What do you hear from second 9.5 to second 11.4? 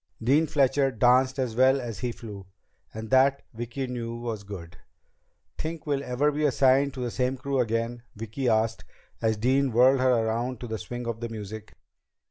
whirled her around to the swing of the